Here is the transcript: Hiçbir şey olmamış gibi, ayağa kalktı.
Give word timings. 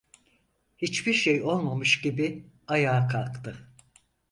Hiçbir 0.77 1.13
şey 1.13 1.41
olmamış 1.43 2.01
gibi, 2.01 2.45
ayağa 2.67 3.07
kalktı. 3.07 3.69